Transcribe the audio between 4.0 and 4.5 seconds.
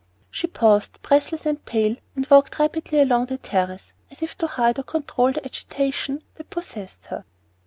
as if to